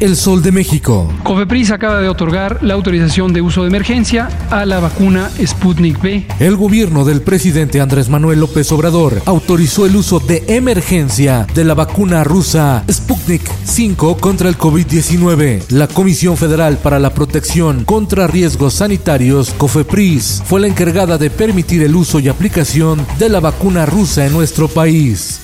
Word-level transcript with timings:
El 0.00 0.16
Sol 0.16 0.42
de 0.42 0.50
México. 0.50 1.12
Cofepris 1.22 1.70
acaba 1.70 2.00
de 2.00 2.08
otorgar 2.08 2.62
la 2.62 2.74
autorización 2.74 3.32
de 3.32 3.40
uso 3.40 3.62
de 3.62 3.68
emergencia 3.68 4.28
a 4.50 4.66
la 4.66 4.80
vacuna 4.80 5.30
Sputnik 5.44 6.02
V. 6.02 6.26
El 6.40 6.56
gobierno 6.56 7.04
del 7.04 7.22
presidente 7.22 7.80
Andrés 7.80 8.08
Manuel 8.08 8.40
López 8.40 8.70
Obrador 8.72 9.22
autorizó 9.24 9.86
el 9.86 9.94
uso 9.94 10.18
de 10.18 10.42
emergencia 10.48 11.46
de 11.54 11.64
la 11.64 11.74
vacuna 11.74 12.24
rusa 12.24 12.82
Sputnik 12.90 13.48
5 13.64 14.16
contra 14.16 14.48
el 14.48 14.58
COVID-19. 14.58 15.62
La 15.70 15.86
Comisión 15.86 16.36
Federal 16.36 16.78
para 16.78 16.98
la 16.98 17.14
Protección 17.14 17.84
contra 17.84 18.26
Riesgos 18.26 18.74
Sanitarios, 18.74 19.50
COFEPRIS, 19.56 20.42
fue 20.44 20.60
la 20.60 20.66
encargada 20.66 21.18
de 21.18 21.30
permitir 21.30 21.82
el 21.82 21.94
uso 21.94 22.18
y 22.18 22.28
aplicación 22.28 23.06
de 23.18 23.28
la 23.28 23.38
vacuna 23.38 23.86
rusa 23.86 24.26
en 24.26 24.32
nuestro 24.32 24.66
país. 24.66 25.40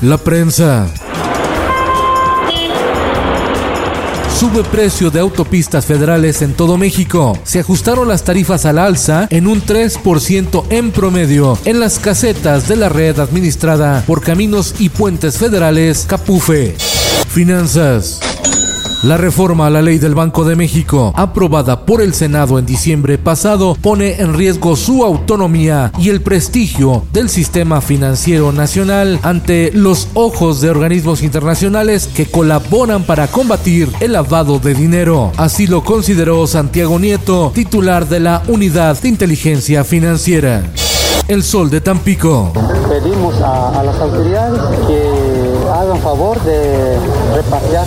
La 0.00 0.16
prensa. 0.16 0.88
Sube 4.40 4.64
precio 4.64 5.10
de 5.10 5.20
autopistas 5.20 5.84
federales 5.84 6.40
en 6.40 6.54
todo 6.54 6.78
México. 6.78 7.38
Se 7.44 7.60
ajustaron 7.60 8.08
las 8.08 8.24
tarifas 8.24 8.64
al 8.64 8.78
alza 8.78 9.26
en 9.28 9.46
un 9.46 9.60
3% 9.60 10.64
en 10.70 10.92
promedio 10.92 11.58
en 11.66 11.78
las 11.78 11.98
casetas 11.98 12.66
de 12.66 12.76
la 12.76 12.88
red 12.88 13.18
administrada 13.18 14.02
por 14.06 14.22
Caminos 14.22 14.76
y 14.78 14.88
Puentes 14.88 15.36
Federales 15.36 16.06
Capufe. 16.08 16.74
Finanzas. 17.28 18.29
La 19.02 19.16
reforma 19.16 19.66
a 19.66 19.70
la 19.70 19.80
ley 19.80 19.96
del 19.96 20.14
Banco 20.14 20.44
de 20.44 20.56
México, 20.56 21.14
aprobada 21.16 21.86
por 21.86 22.02
el 22.02 22.12
Senado 22.12 22.58
en 22.58 22.66
diciembre 22.66 23.16
pasado, 23.16 23.74
pone 23.80 24.20
en 24.20 24.34
riesgo 24.34 24.76
su 24.76 25.02
autonomía 25.04 25.90
y 25.98 26.10
el 26.10 26.20
prestigio 26.20 27.04
del 27.10 27.30
sistema 27.30 27.80
financiero 27.80 28.52
nacional 28.52 29.18
ante 29.22 29.70
los 29.72 30.08
ojos 30.12 30.60
de 30.60 30.68
organismos 30.68 31.22
internacionales 31.22 32.10
que 32.14 32.26
colaboran 32.26 33.04
para 33.04 33.26
combatir 33.28 33.88
el 34.00 34.12
lavado 34.12 34.58
de 34.58 34.74
dinero. 34.74 35.32
Así 35.38 35.66
lo 35.66 35.82
consideró 35.82 36.46
Santiago 36.46 36.98
Nieto, 36.98 37.52
titular 37.54 38.06
de 38.06 38.20
la 38.20 38.42
Unidad 38.48 39.00
de 39.00 39.08
Inteligencia 39.08 39.82
Financiera. 39.82 40.62
El 41.26 41.42
Sol 41.42 41.70
de 41.70 41.80
Tampico. 41.80 42.52
Pedimos 42.86 43.40
a, 43.40 43.80
a 43.80 43.84
las 43.84 43.98
autoridades 43.98 44.60
que 44.86 45.19
hagan 45.90 46.02
favor 46.02 46.42
de 46.44 46.96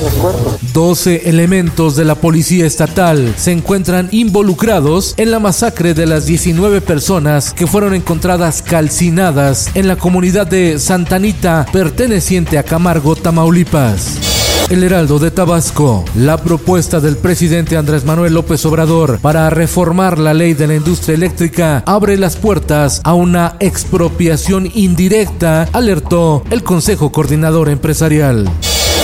los 0.03 0.13
cuerpos. 0.13 0.57
12 0.73 1.29
elementos 1.29 1.95
de 1.95 2.05
la 2.05 2.15
policía 2.15 2.65
estatal 2.65 3.33
se 3.37 3.51
encuentran 3.51 4.09
involucrados 4.11 5.13
en 5.17 5.31
la 5.31 5.39
masacre 5.39 5.93
de 5.93 6.05
las 6.05 6.25
19 6.25 6.81
personas 6.81 7.53
que 7.53 7.67
fueron 7.67 7.93
encontradas 7.93 8.61
calcinadas 8.61 9.69
en 9.75 9.87
la 9.87 9.95
comunidad 9.95 10.47
de 10.47 10.79
Santanita 10.79 11.65
perteneciente 11.71 12.57
a 12.57 12.63
Camargo, 12.63 13.15
Tamaulipas. 13.15 14.32
El 14.69 14.83
Heraldo 14.83 15.19
de 15.19 15.29
Tabasco, 15.29 16.05
la 16.15 16.37
propuesta 16.37 16.99
del 16.99 17.17
presidente 17.17 17.77
Andrés 17.77 18.05
Manuel 18.05 18.33
López 18.33 18.65
Obrador 18.65 19.19
para 19.19 19.49
reformar 19.49 20.17
la 20.17 20.33
ley 20.33 20.53
de 20.53 20.67
la 20.67 20.75
industria 20.75 21.15
eléctrica 21.15 21.83
abre 21.85 22.17
las 22.17 22.37
puertas 22.37 23.01
a 23.03 23.13
una 23.13 23.57
expropiación 23.59 24.69
indirecta, 24.73 25.67
alertó 25.73 26.43
el 26.49 26.63
Consejo 26.63 27.11
Coordinador 27.11 27.69
Empresarial. 27.69 28.49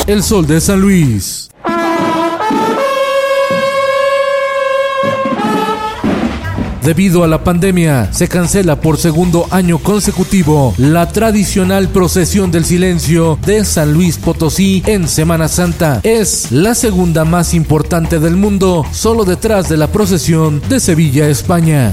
El 0.08 0.24
Sol 0.24 0.48
de 0.48 0.62
San 0.62 0.82
Luis. 0.82 1.49
Debido 6.84 7.24
a 7.24 7.28
la 7.28 7.44
pandemia, 7.44 8.12
se 8.14 8.28
cancela 8.28 8.80
por 8.80 8.98
segundo 8.98 9.48
año 9.52 9.80
consecutivo 9.80 10.74
la 10.78 11.10
tradicional 11.12 11.90
procesión 11.90 12.52
del 12.52 12.64
silencio 12.64 13.38
de 13.46 13.66
San 13.66 13.94
Luis 13.94 14.18
Potosí 14.18 14.82
en 14.86 15.08
Semana 15.08 15.48
Santa. 15.48 16.00
Es 16.04 16.52
la 16.52 16.76
segunda 16.76 17.26
más 17.26 17.54
importante 17.54 18.20
del 18.20 18.38
mundo, 18.38 18.86
solo 18.92 19.26
detrás 19.26 19.68
de 19.68 19.78
la 19.78 19.88
procesión 19.88 20.62
de 20.70 20.80
Sevilla, 20.80 21.28
España. 21.28 21.92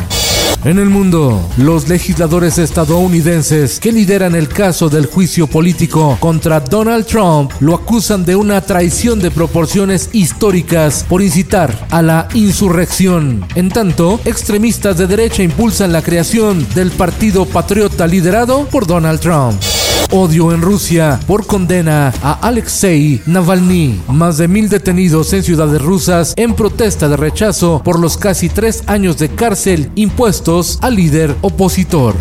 En 0.67 0.81
el 0.81 0.91
mundo, 0.91 1.49
los 1.59 1.89
legisladores 1.89 2.59
estadounidenses 2.59 3.79
que 3.79 3.93
lideran 3.93 4.35
el 4.35 4.49
caso 4.49 4.89
del 4.89 5.07
juicio 5.07 5.47
político 5.47 6.17
contra 6.19 6.59
Donald 6.59 7.07
Trump 7.07 7.53
lo 7.61 7.73
acusan 7.73 8.25
de 8.25 8.35
una 8.35 8.61
traición 8.61 9.21
de 9.21 9.31
proporciones 9.31 10.11
históricas 10.13 11.07
por 11.09 11.23
incitar 11.23 11.87
a 11.91 12.03
la 12.03 12.27
insurrección. 12.35 13.47
En 13.55 13.69
tanto, 13.69 14.19
extremistas 14.25 14.99
de 14.99 15.07
derecha 15.07 15.45
impulsan 15.45 15.93
la 15.93 16.03
creación 16.03 16.67
del 16.75 16.91
Partido 16.91 17.47
Patriota 17.47 18.05
liderado 18.09 18.67
por 18.67 18.89
Donald 18.89 19.21
Trump. 19.21 19.63
Odio 20.11 20.53
en 20.53 20.63
Rusia 20.63 21.19
por 21.27 21.47
condena 21.47 22.13
a 22.23 22.33
Alexei 22.35 23.21
Navalny. 23.27 24.01
Más 24.09 24.39
de 24.39 24.49
mil 24.49 24.69
detenidos 24.69 25.33
en 25.33 25.43
ciudades 25.43 25.83
rusas 25.83 26.35
en 26.37 26.55
protesta 26.55 27.09
de 27.09 27.17
rechazo 27.17 27.83
por 27.85 27.99
los 27.99 28.17
casi 28.17 28.49
tres 28.49 28.85
años 28.87 29.19
de 29.19 29.29
cárcel 29.29 29.91
impuestos 29.95 30.79
al 30.83 30.97
líder 30.97 31.35
opositor. 31.41 32.15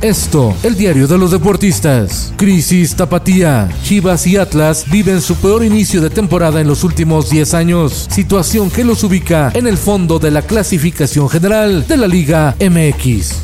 Esto, 0.00 0.54
el 0.62 0.76
diario 0.76 1.08
de 1.08 1.18
los 1.18 1.32
deportistas. 1.32 2.32
Crisis 2.36 2.94
Tapatía. 2.94 3.68
Chivas 3.82 4.26
y 4.28 4.36
Atlas 4.36 4.84
viven 4.88 5.20
su 5.20 5.34
peor 5.34 5.64
inicio 5.64 6.00
de 6.00 6.08
temporada 6.08 6.60
en 6.60 6.68
los 6.68 6.84
últimos 6.84 7.30
10 7.30 7.54
años, 7.54 8.06
situación 8.08 8.70
que 8.70 8.84
los 8.84 9.02
ubica 9.02 9.50
en 9.54 9.66
el 9.66 9.76
fondo 9.76 10.20
de 10.20 10.30
la 10.30 10.42
clasificación 10.42 11.28
general 11.28 11.84
de 11.88 11.96
la 11.96 12.06
Liga 12.06 12.54
MX. 12.60 13.34